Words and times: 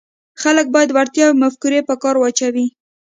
خلک 0.41 0.67
باید 0.75 0.89
وړتیاوې 0.93 1.31
او 1.35 1.39
مفکورې 1.43 1.79
په 1.87 1.95
کار 2.03 2.15
واچوي. 2.19 2.67